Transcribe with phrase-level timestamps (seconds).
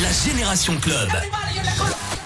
[0.00, 1.08] La Génération Club.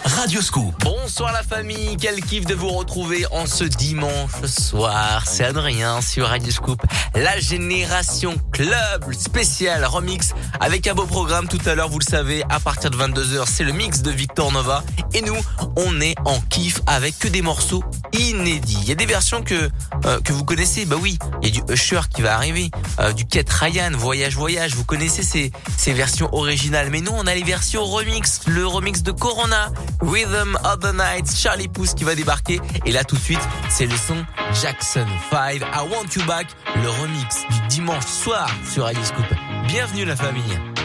[0.06, 0.72] Radio Scoop.
[0.84, 5.24] Bonsoir la famille, quel kiff de vous retrouver en ce dimanche soir.
[5.26, 6.80] C'est Adrien sur Radio Scoop.
[7.16, 12.44] La Génération Club spécial remix avec un beau programme tout à l'heure, vous le savez,
[12.48, 14.84] à partir de 22h, c'est le mix de Victor Nova.
[15.12, 15.36] Et nous,
[15.74, 17.82] on est en kiff avec que des morceaux
[18.12, 18.78] inédits.
[18.82, 19.68] Il y a des versions que
[20.04, 23.12] euh, que vous connaissez, bah oui, il y a du Usher qui va arriver, euh,
[23.12, 26.90] du Kate Ryan, Voyage Voyage, vous connaissez ces, ces versions originales.
[26.90, 31.30] Mais nous, on a les versions remix, le remix de Corona, Rhythm of the Night,
[31.34, 32.60] Charlie Puth qui va débarquer.
[32.84, 34.24] Et là, tout de suite, c'est le son
[34.60, 36.46] Jackson 5, I Want You Back,
[36.82, 39.26] le remix du dimanche soir sur Radio Scoop.
[39.66, 40.75] Bienvenue la famille.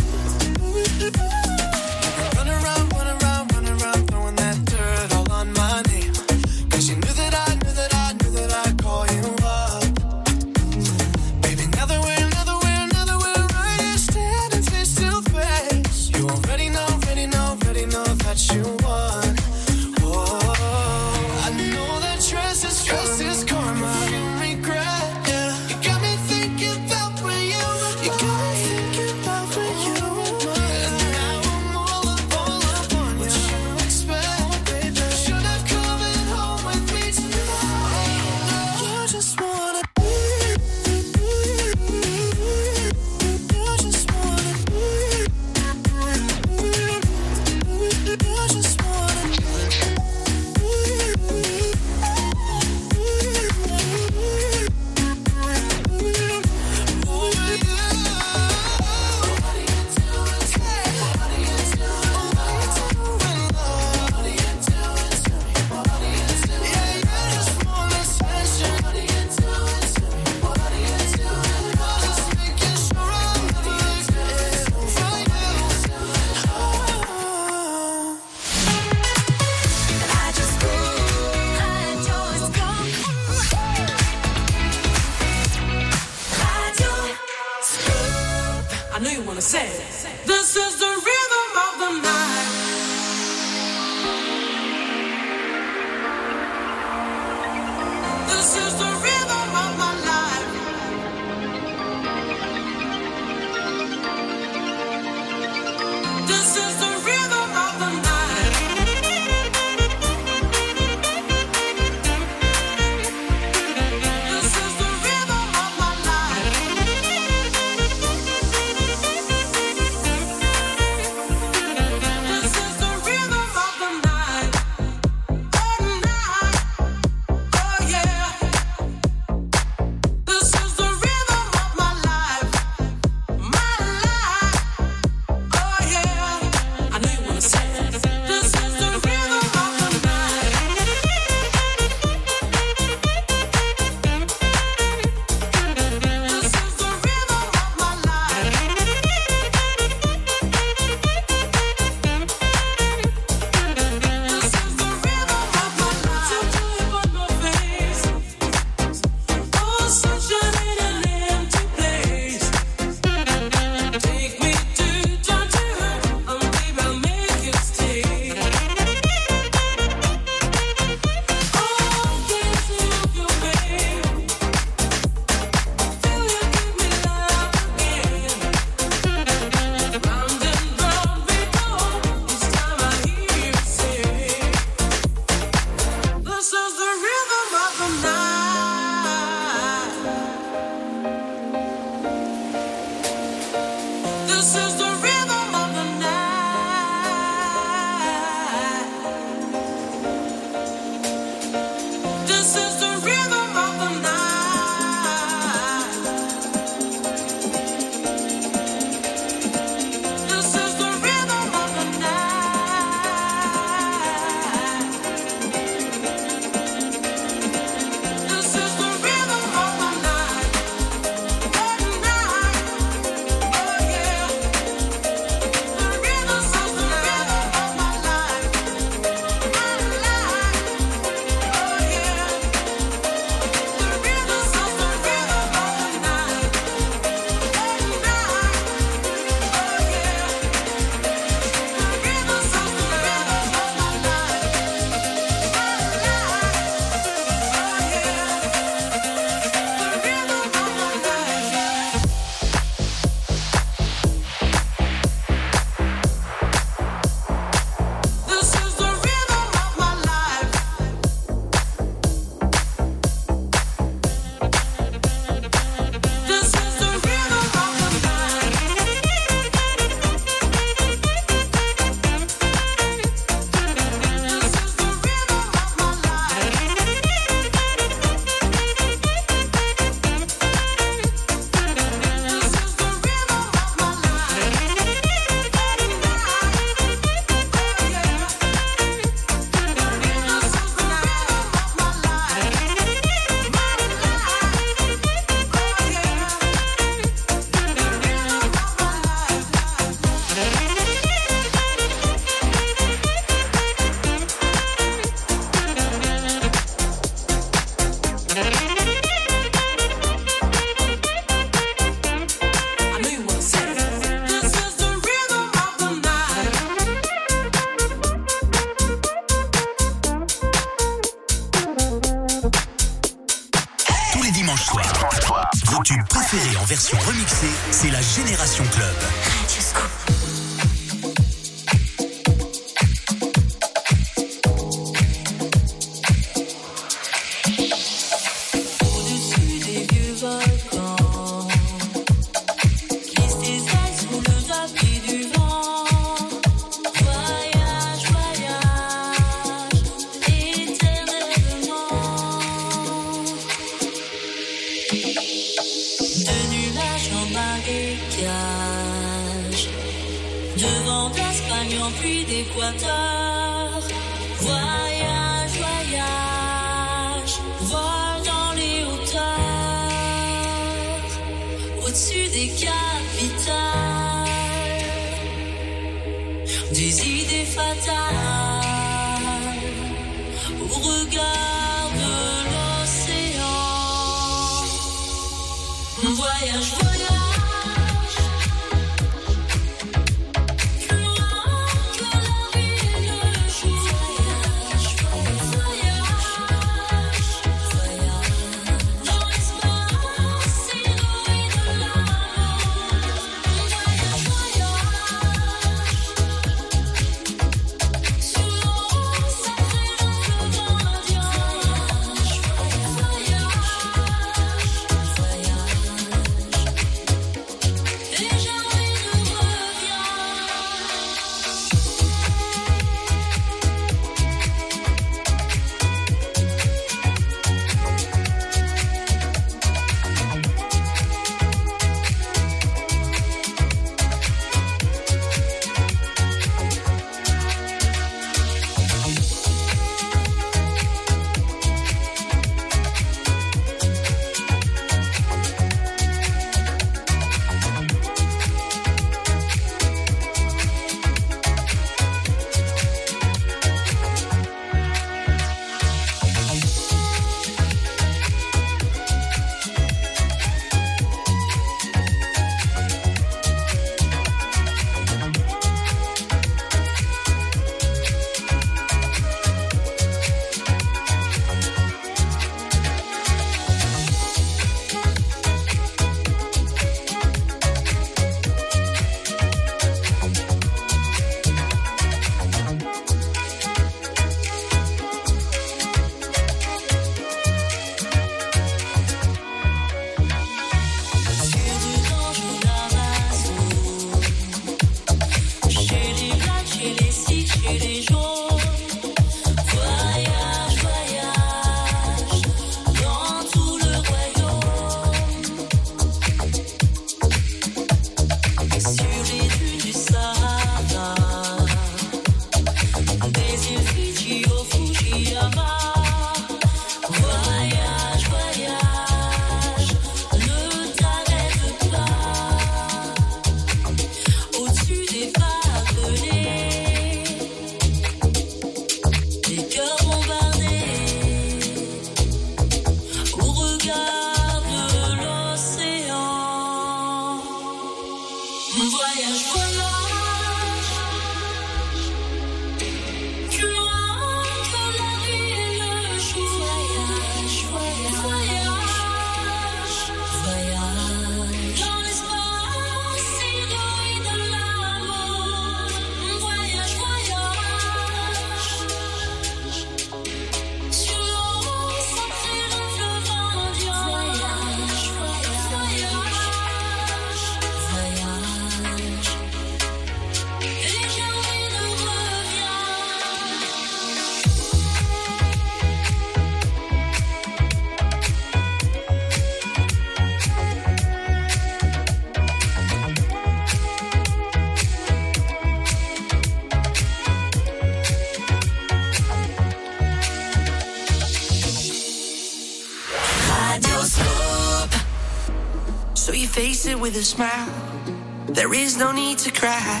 [598.72, 600.00] There is no need to cry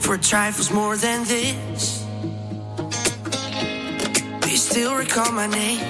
[0.00, 2.06] for trifles more than this.
[4.40, 5.80] Do you still recall my name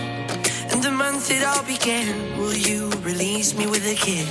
[0.73, 2.37] and the month it all began?
[2.37, 4.27] Will you release me with a kiss?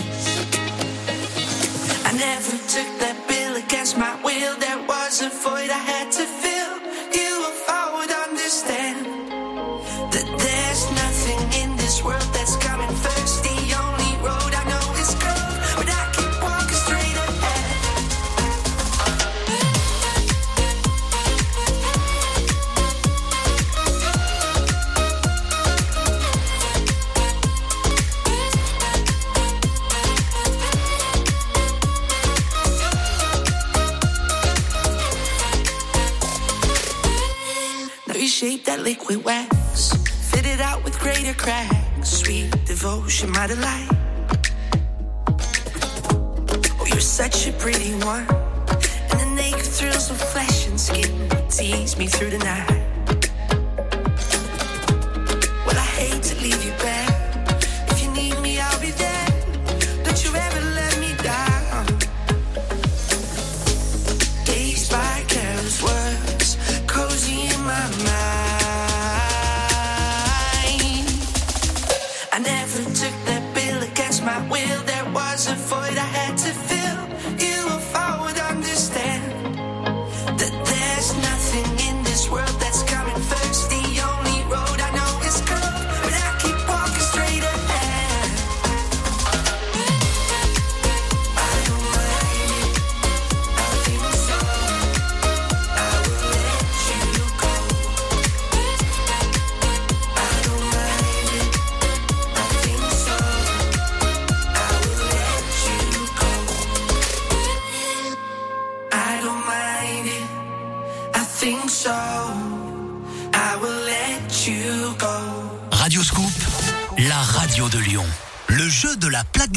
[2.05, 2.96] I never took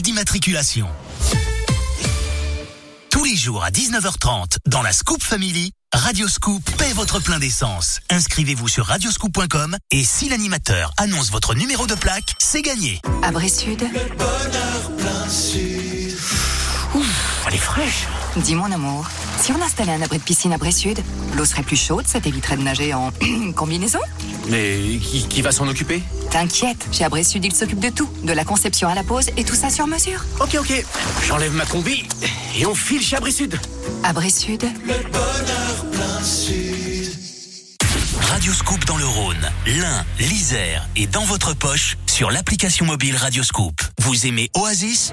[0.00, 0.88] plaque d'immatriculation.
[3.10, 8.00] Tous les jours à 19h30 dans la Scoop Family, Radio Scoop paie votre plein d'essence.
[8.10, 13.00] Inscrivez-vous sur radioscoop.com et si l'animateur annonce votre numéro de plaque, c'est gagné.
[13.22, 13.84] Abré Sud,
[17.46, 18.06] Elle est fraîche.
[18.36, 19.06] Dis mon amour,
[19.40, 20.98] si on installait un abri de piscine à Bré Sud,
[21.36, 23.10] l'eau serait plus chaude, ça t'éviterait de nager en
[23.56, 23.98] combinaison
[24.48, 26.02] Mais qui, qui va s'en occuper?
[26.30, 29.44] T'inquiète, chez Abré Sud, ils s'occupent de tout, de la conception à la pose et
[29.44, 30.24] tout ça sur mesure.
[30.40, 30.84] Ok, ok.
[31.26, 32.04] J'enlève ma combi
[32.56, 33.58] et on file chez Abri Sud.
[34.04, 34.64] Abré Sud,
[38.22, 43.42] Radio Scoop dans le Rhône, l'Ain, l'Isère et dans votre poche sur l'application mobile Radio
[43.42, 43.80] Scoop.
[44.00, 45.12] Vous aimez Oasis?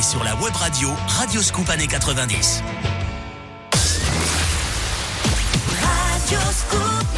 [0.00, 2.62] Écoutez-les sur la web radio Radio Scoop années 90.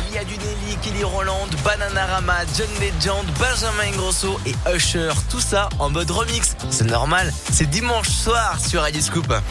[0.09, 5.13] Il y a du Nelly, Kelly Roland, Bananarama, John Legend, Benjamin Ingrosso et Usher.
[5.31, 6.57] Tout ça en mode remix.
[6.71, 7.33] C'est normal.
[7.53, 9.31] C'est dimanche soir sur Radio Scoop.
[9.31, 9.43] And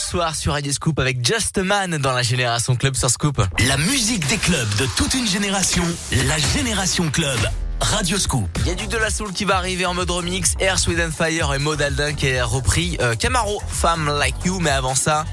[0.00, 3.42] Dimanche soir sur Radio Scoop avec Just a Man dans la Génération Club sur Scoop.
[3.66, 5.82] La musique des clubs de toute une génération,
[6.26, 7.38] la Génération Club,
[7.80, 8.48] Radioscoop.
[8.60, 11.12] Il y a du De La Soul qui va arriver en mode remix, Air, Sweden
[11.12, 15.24] Fire et Maud Aldin qui a repris euh, Camaro, Femme Like You, mais avant ça,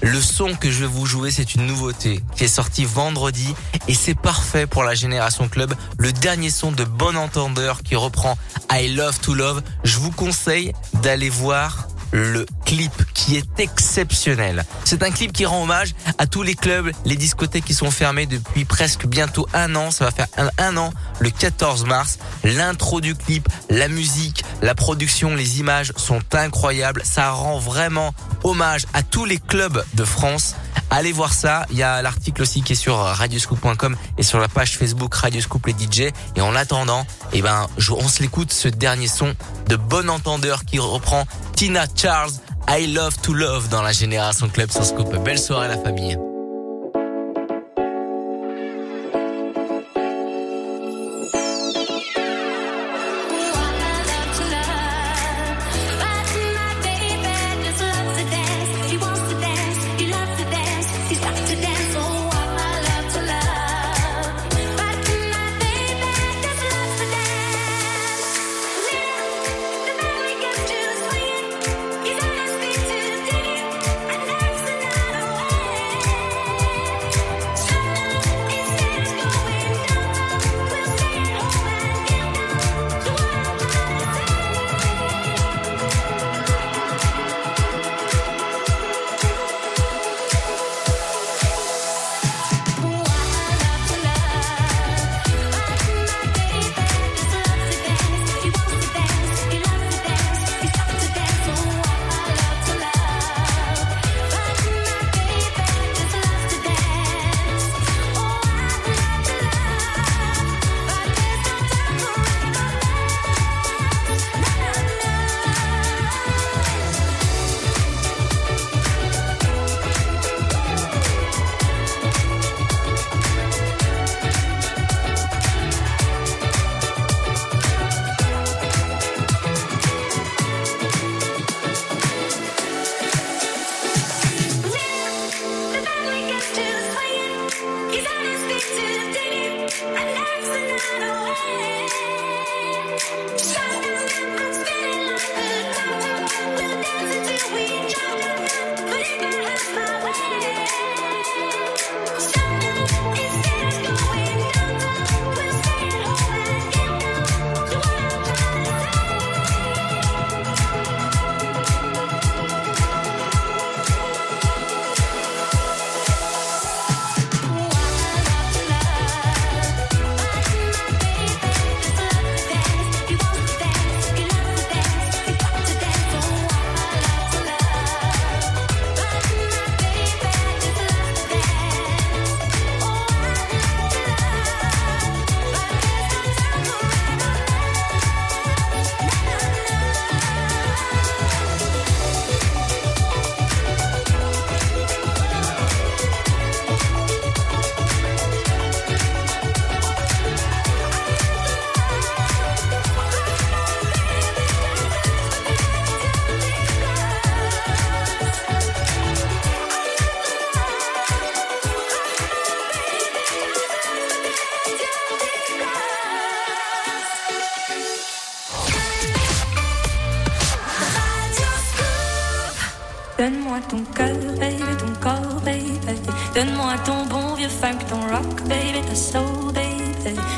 [0.00, 3.54] le son que je vais vous jouer, c'est une nouveauté qui est sortie vendredi
[3.88, 5.74] et c'est parfait pour la Génération Club.
[5.98, 8.38] Le dernier son de Bon Entendeur qui reprend
[8.72, 9.62] I Love to Love.
[9.84, 10.72] Je vous conseille
[11.02, 14.64] d'aller voir le clip qui est exceptionnel.
[14.84, 18.26] C'est un clip qui rend hommage à tous les clubs, les discothèques qui sont fermés
[18.26, 19.90] depuis presque bientôt un an.
[19.90, 20.26] Ça va faire
[20.58, 22.18] un, an le 14 mars.
[22.42, 27.02] L'intro du clip, la musique, la production, les images sont incroyables.
[27.04, 30.54] Ça rend vraiment hommage à tous les clubs de France.
[30.90, 31.66] Allez voir ça.
[31.70, 35.66] Il y a l'article aussi qui est sur radioscoop.com et sur la page Facebook Radioscoop
[35.66, 36.12] les DJ.
[36.36, 39.34] Et en attendant, eh ben, on se l'écoute ce dernier son
[39.68, 42.32] de Bon Entendeur qui reprend Tina Charles,
[42.68, 45.14] I Love to Love dans la Génération Club sur Scoop.
[45.22, 46.18] Belle soirée la famille.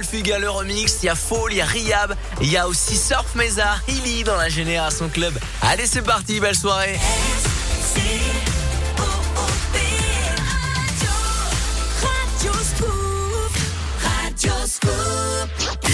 [0.00, 2.96] Michel le remix, il y a Fall, il y a Riab, il y a aussi
[2.96, 5.38] Surf Mesa, Hilly dans la Génération Club.
[5.60, 6.98] Allez, c'est parti, belle soirée.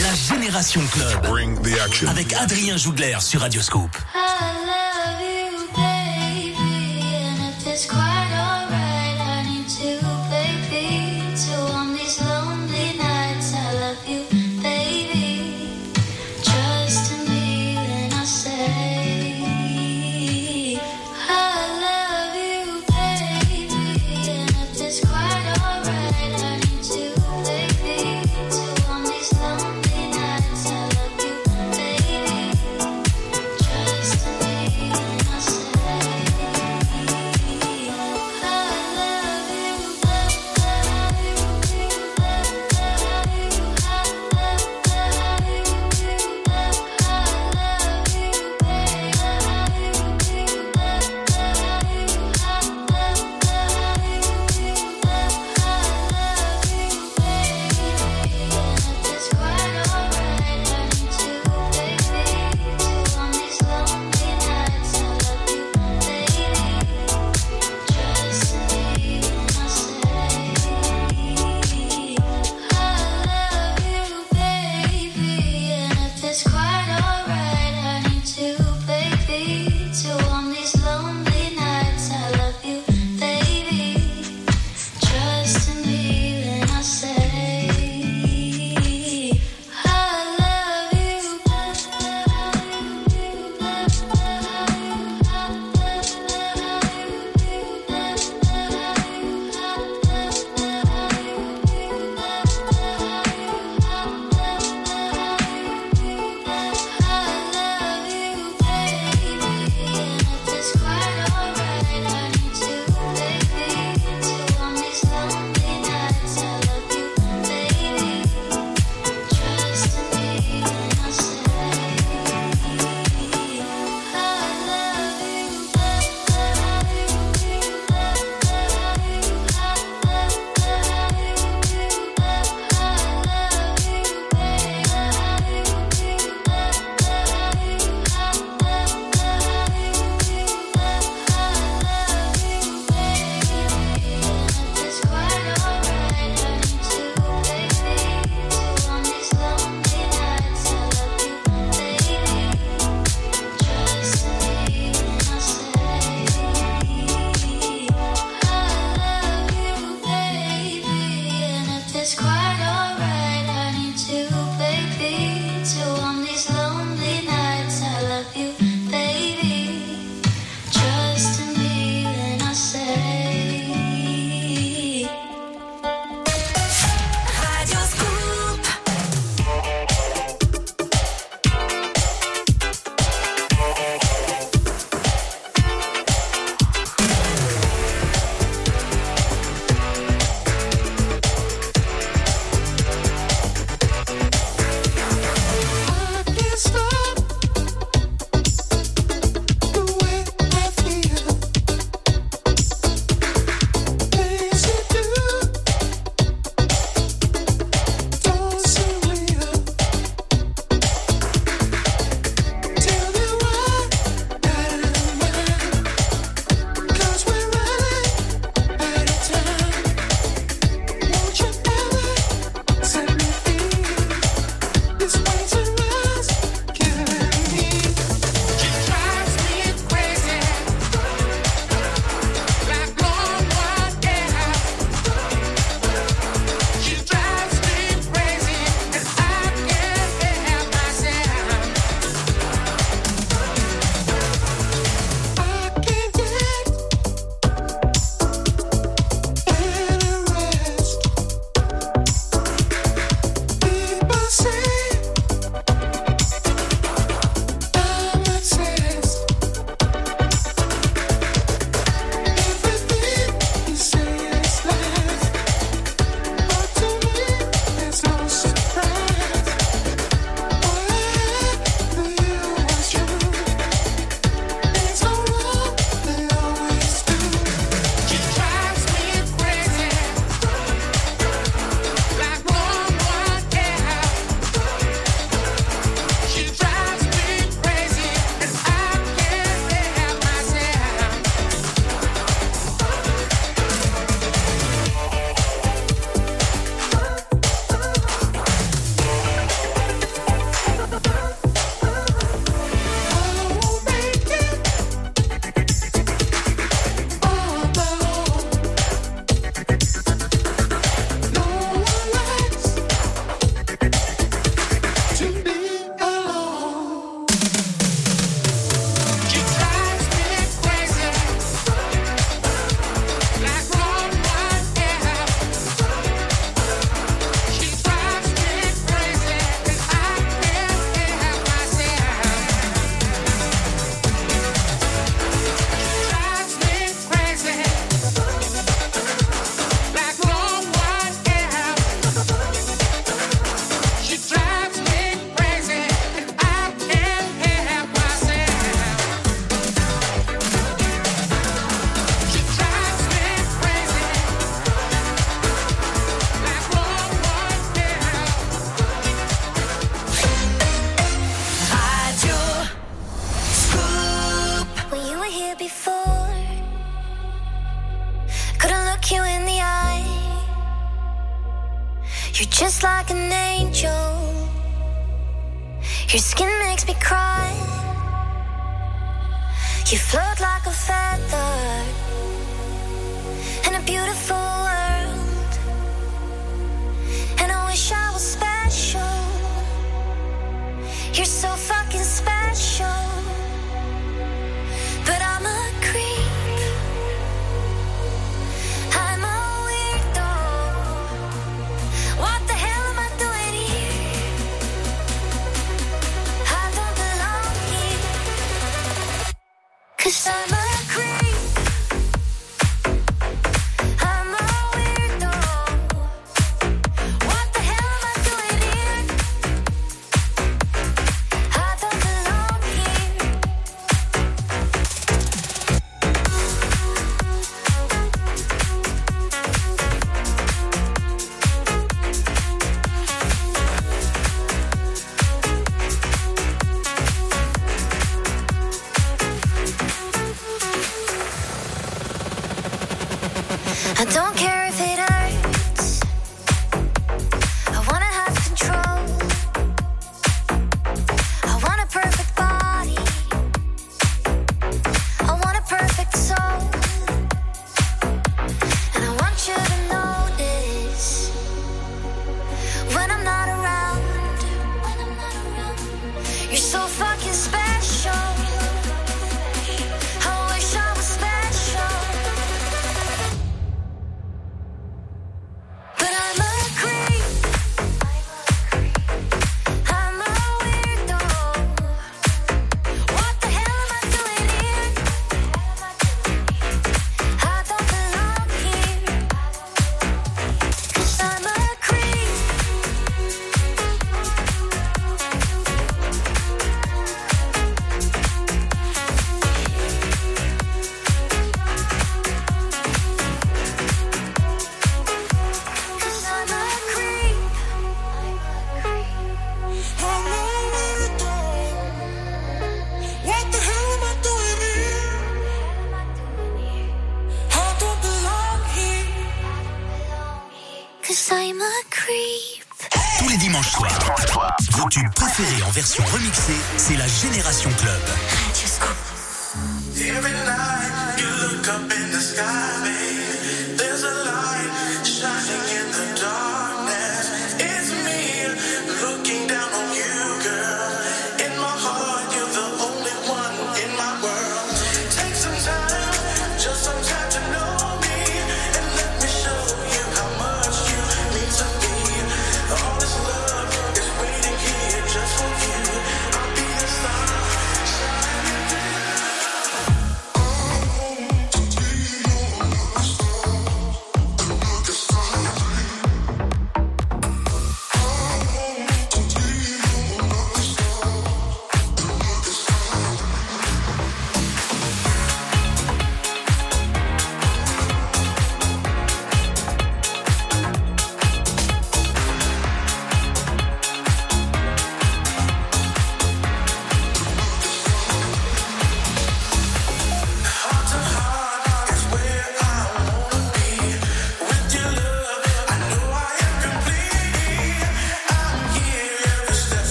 [0.00, 2.08] La Génération Club.
[2.08, 3.90] Avec Adrien Jougler sur Radio Scoop.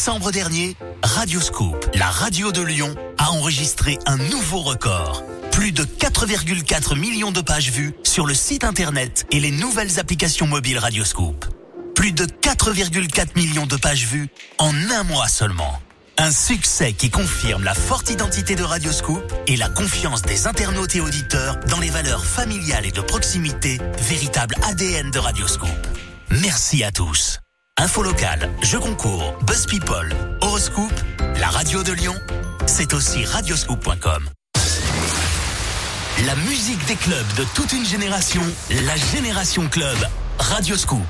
[0.00, 5.22] Décembre dernier, Radioscoop, la radio de Lyon, a enregistré un nouveau record.
[5.52, 10.46] Plus de 4,4 millions de pages vues sur le site internet et les nouvelles applications
[10.46, 11.44] mobiles Radioscoop.
[11.94, 15.82] Plus de 4,4 millions de pages vues en un mois seulement.
[16.16, 21.02] Un succès qui confirme la forte identité de Radioscoop et la confiance des internautes et
[21.02, 23.78] auditeurs dans les valeurs familiales et de proximité,
[24.08, 25.68] véritable ADN de Radioscoop.
[26.30, 27.39] Merci à tous.
[27.82, 30.92] Info locale, jeux concours, Buzz People, Horoscope,
[31.40, 32.14] la radio de Lyon,
[32.66, 34.28] c'est aussi radioscoop.com.
[36.26, 38.42] La musique des clubs de toute une génération,
[38.84, 39.96] la Génération Club,
[40.38, 41.00] Radioscoop.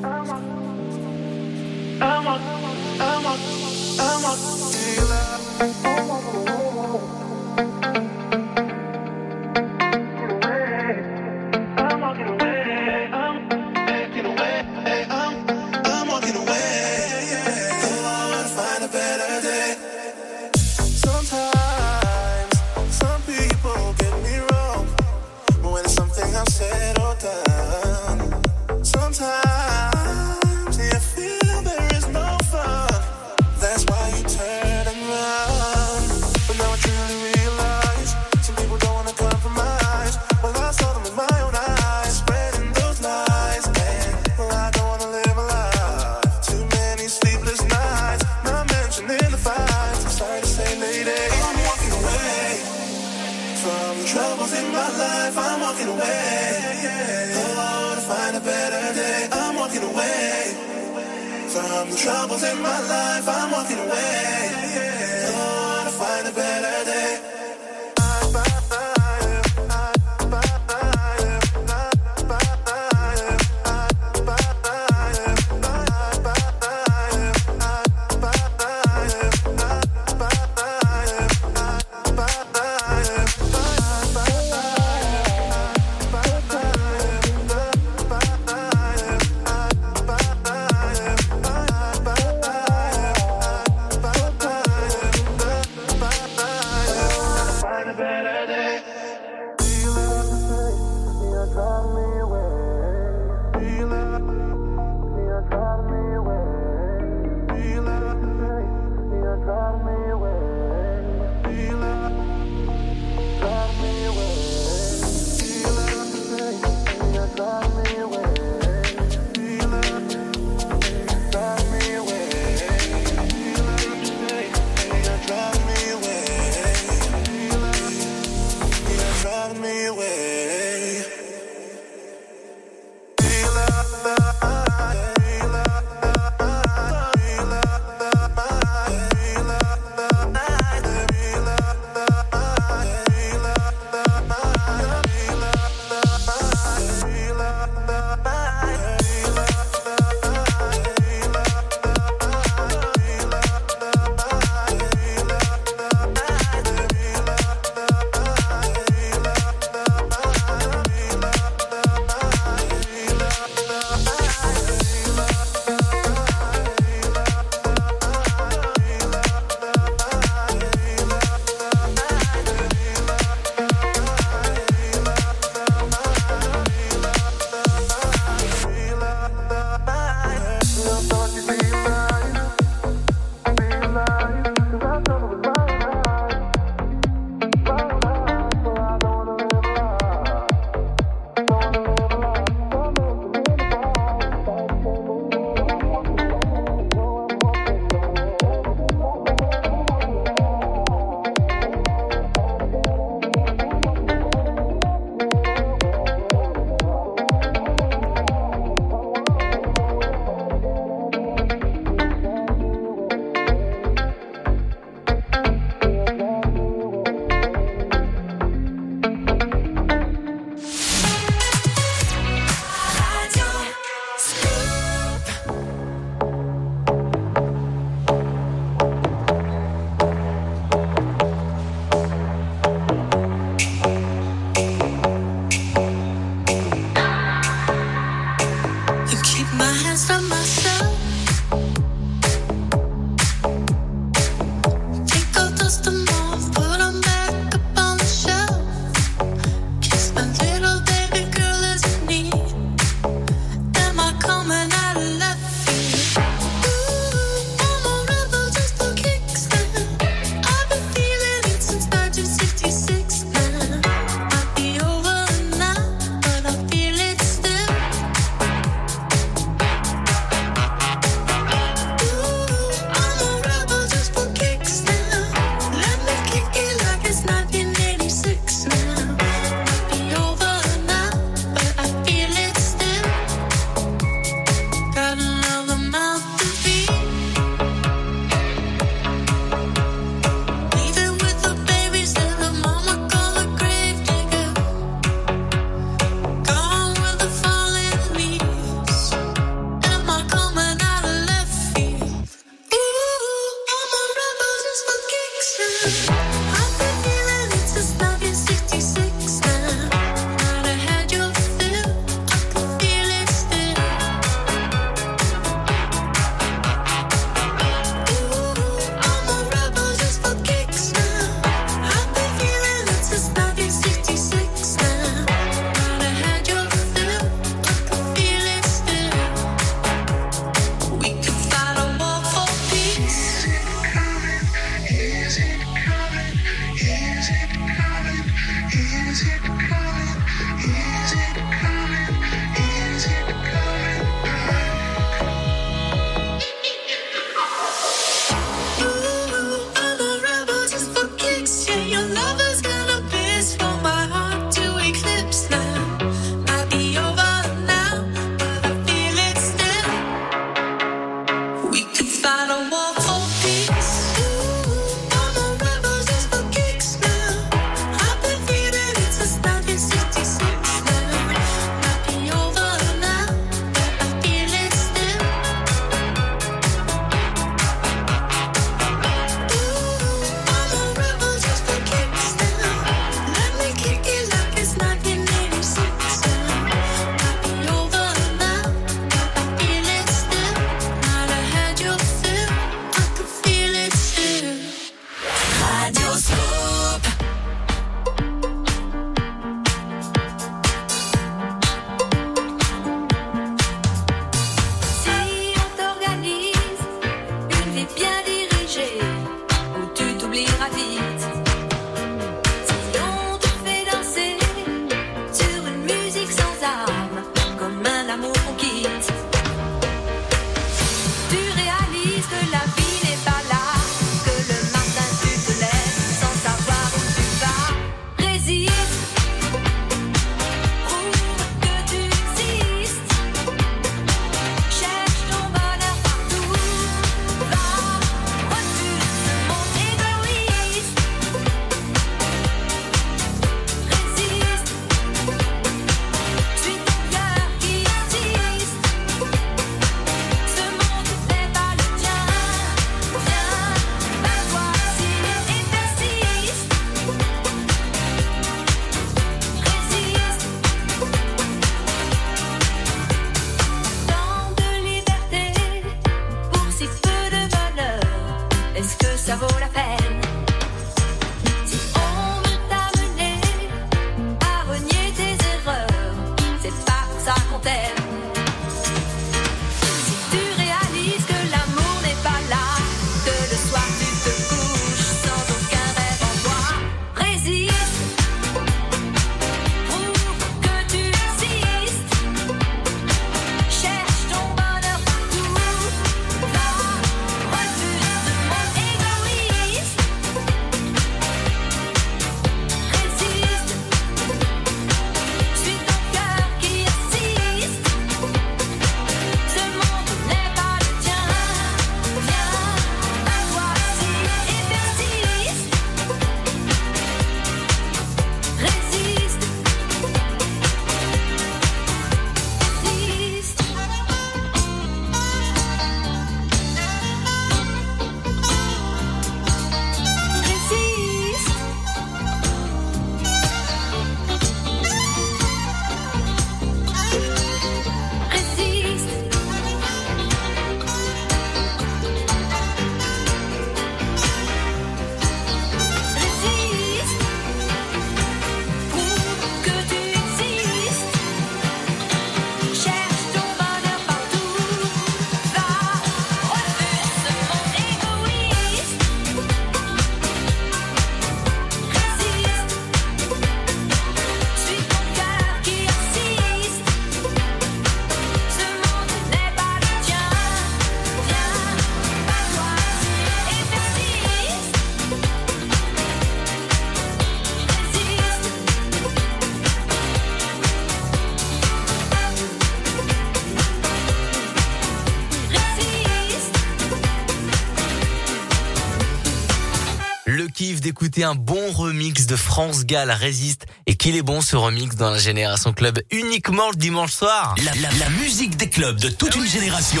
[590.88, 593.66] D'écouter un bon remix de France Gall Résiste.
[593.86, 597.54] Et qu'il est bon ce remix dans la Génération Club uniquement le dimanche soir.
[597.62, 600.00] La, la- la musique des clubs de toute une génération.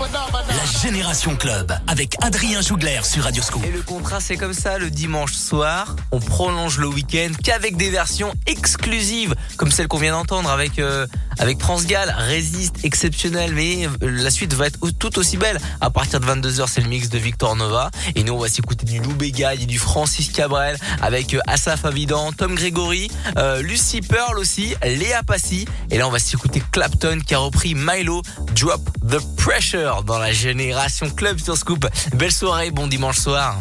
[0.00, 3.64] La Génération Club avec Adrien Jougler sur Radioscoop.
[3.64, 5.96] Et le contrat c'est comme ça le dimanche soir.
[6.12, 11.06] On prolonge le week-end qu'avec des versions exclusives comme celle qu'on vient d'entendre avec euh,
[11.38, 12.14] avec France Gall.
[12.18, 15.58] Résiste exceptionnel mais euh, la suite va être tout aussi belle.
[15.80, 17.90] À partir de 22h c'est le mix de Victor Nova.
[18.14, 21.84] Et nous on va s'écouter du Lou Bégaille et du Francis Cabrel avec euh, Asaf
[21.84, 25.66] Avidan, Tom Grégory, euh, Lucy Pearl aussi, Léa Passy.
[25.90, 28.22] Et là on va s'écouter Clapton qui a repris Milo
[28.54, 31.86] Drop the Pressure dans la Génération Club sur Scoop.
[32.14, 33.58] Belle soirée, bon dimanche soir.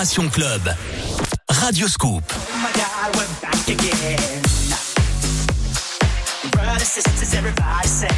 [0.00, 0.74] Génération Club.
[1.50, 2.22] Radio Scoop.
[2.32, 4.42] Oh my God, we're back again.
[6.52, 8.08] Brothers, sisters, everybody sing.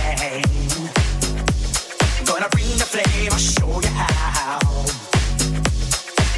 [2.24, 4.60] Gonna bring the flame, I'll show you how.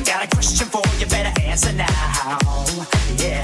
[0.07, 2.39] Got a question for you, better answer now.
[3.19, 3.44] Yeah.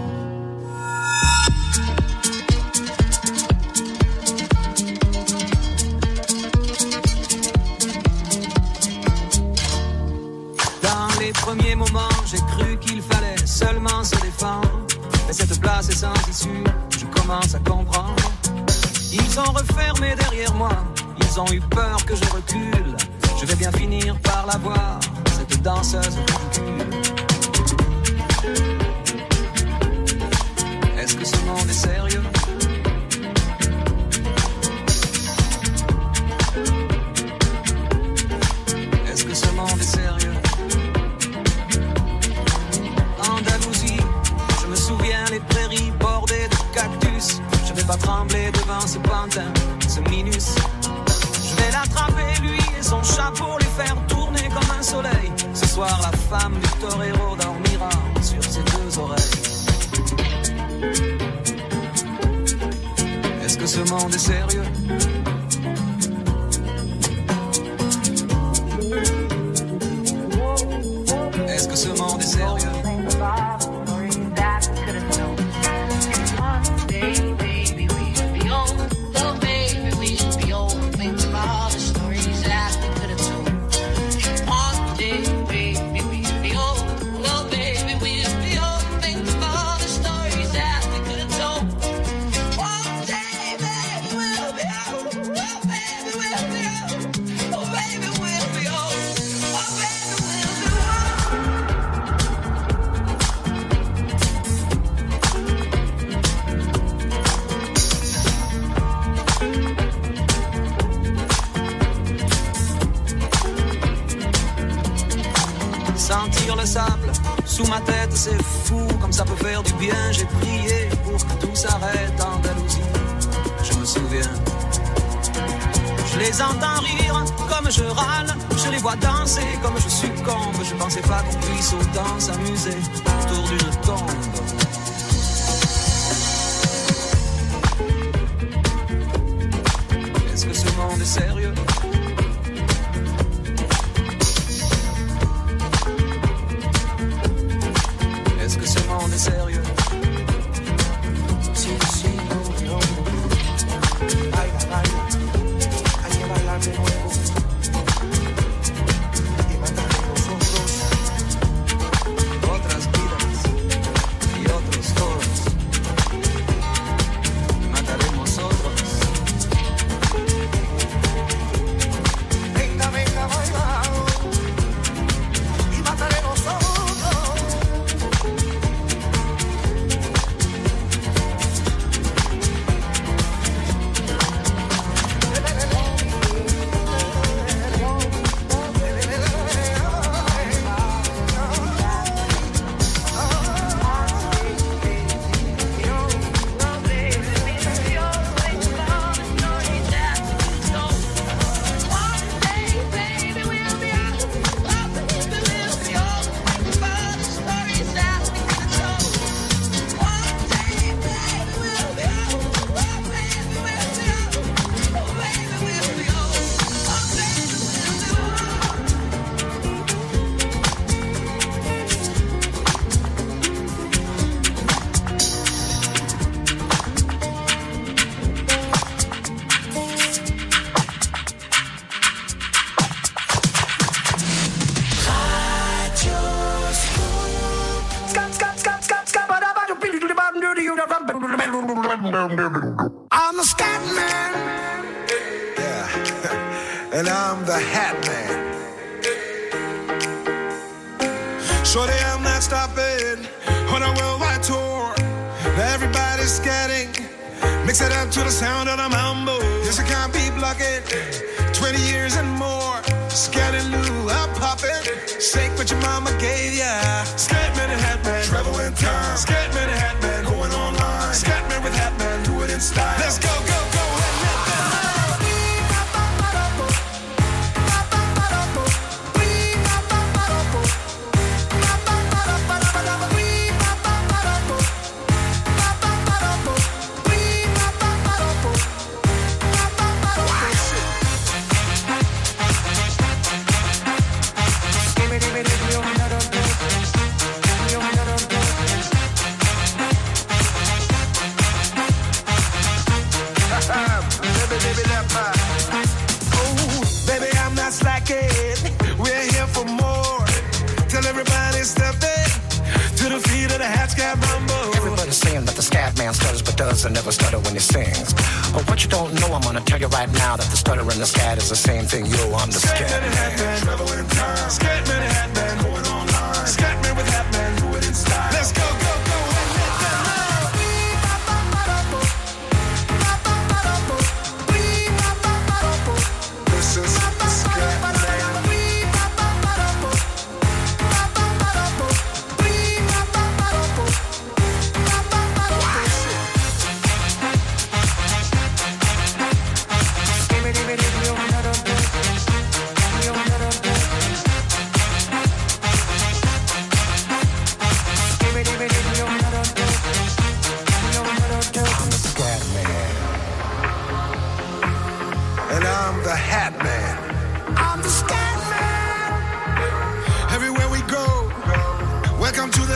[21.37, 21.61] only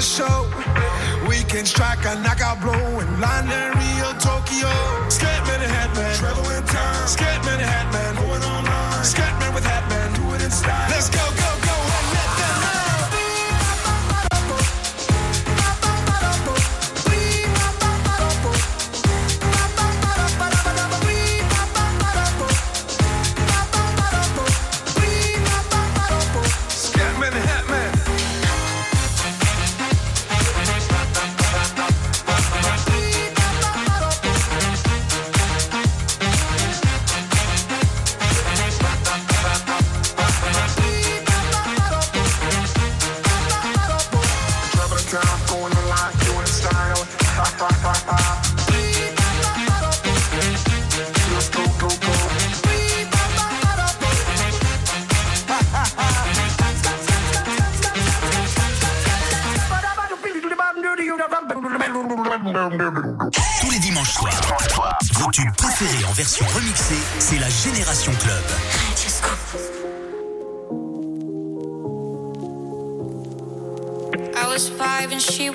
[0.05, 0.45] show.
[1.27, 4.69] we can strike, a knockout blow in London, Rio, Tokyo.
[5.09, 7.07] Scatman and Hatman, travel in time.
[7.07, 9.03] Scatman and Hatman, going online.
[9.03, 10.89] Scatman with Hatman, do it in style.
[10.89, 11.54] Let's go, go.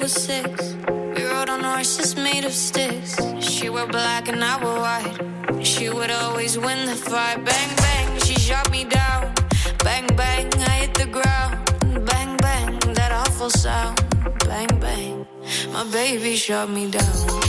[0.01, 0.75] was six.
[1.15, 3.17] We rode on horses made of sticks.
[3.41, 5.65] She wore black and I wore white.
[5.65, 7.45] She would always win the fight.
[7.45, 9.35] Bang, bang, she shot me down.
[9.85, 11.55] Bang, bang, I hit the ground.
[12.07, 14.01] Bang, bang, that awful sound.
[14.41, 15.27] Bang, bang,
[15.73, 17.40] my baby shot me down.